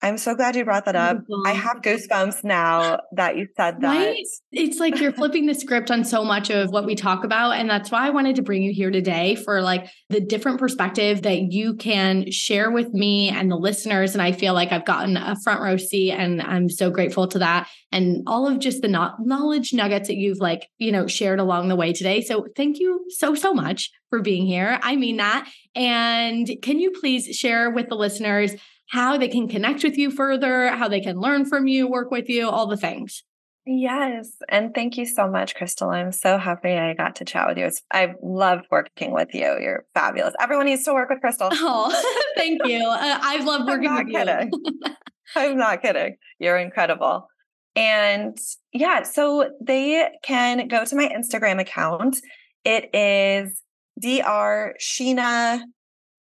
[0.02, 1.18] I'm so glad you brought that up.
[1.46, 3.96] I have goosebumps now that you said that.
[3.96, 4.26] Right?
[4.52, 7.52] It's like you're flipping the script on so much of what we talk about.
[7.52, 11.22] And that's why I wanted to bring you here today for like the different perspective
[11.22, 14.12] that you can share with me and the listeners.
[14.12, 17.38] And I feel like I've gotten a front row seat and I'm so grateful to
[17.38, 17.68] that.
[17.90, 21.76] And all of just the knowledge nuggets that you've like, you know, shared along the
[21.76, 22.20] way today.
[22.20, 24.78] So thank you so, so much for being here.
[24.82, 25.48] I mean that.
[25.74, 28.54] And can you please share with the listeners
[28.90, 32.28] how they can connect with you further, how they can learn from you, work with
[32.28, 33.22] you, all the things.
[33.68, 34.30] Yes.
[34.48, 35.92] And thank you so much, Krystle.
[35.92, 37.64] I'm so happy I got to chat with you.
[37.64, 39.58] It's, I love working with you.
[39.60, 40.34] You're fabulous.
[40.38, 41.50] Everyone needs to work with Krystle.
[41.52, 42.86] Oh, thank you.
[42.86, 44.50] Uh, I've loved working with kidding.
[44.52, 44.94] you.
[45.34, 46.16] I'm not kidding.
[46.38, 47.26] You're incredible.
[47.74, 48.38] And
[48.72, 52.18] yeah, so they can go to my Instagram account.
[52.64, 53.60] It is
[54.00, 54.76] Dr.
[54.80, 55.62] Sheena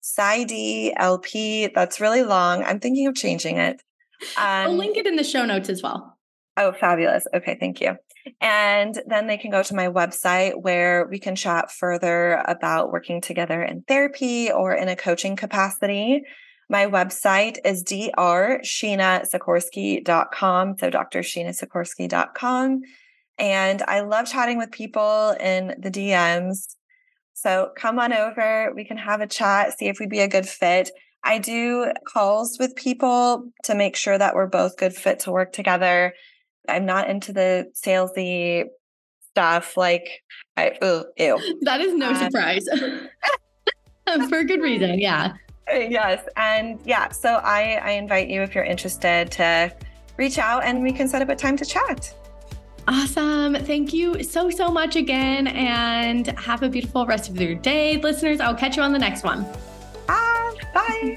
[0.04, 1.68] PsyD LP.
[1.74, 2.62] That's really long.
[2.62, 3.82] I'm thinking of changing it.
[4.36, 6.18] Um, we'll link it in the show notes as well.
[6.56, 7.26] Oh, fabulous.
[7.34, 7.96] Okay, thank you.
[8.40, 13.20] And then they can go to my website where we can chat further about working
[13.20, 16.22] together in therapy or in a coaching capacity.
[16.70, 20.76] My website is drsheena.sikorski.com.
[20.78, 22.80] So drsheena.sikorski.com.
[23.36, 26.76] And I love chatting with people in the DMs.
[27.34, 28.72] So come on over.
[28.74, 30.90] We can have a chat, see if we'd be a good fit.
[31.24, 35.52] I do calls with people to make sure that we're both good fit to work
[35.52, 36.14] together.
[36.68, 38.64] I'm not into the salesy
[39.30, 39.76] stuff.
[39.76, 40.22] Like,
[40.56, 41.58] I, ew, ew.
[41.62, 42.66] That is no um, surprise.
[44.28, 44.98] For a good reason.
[45.00, 45.34] Yeah.
[45.72, 46.26] Uh, yes.
[46.36, 49.74] And yeah, so I, I invite you if you're interested to
[50.18, 52.14] reach out and we can set up a time to chat.
[52.86, 53.54] Awesome.
[53.54, 55.46] Thank you so, so much again.
[55.46, 57.96] And have a beautiful rest of your day.
[57.98, 59.46] Listeners, I'll catch you on the next one.
[60.08, 61.16] Ah, bye.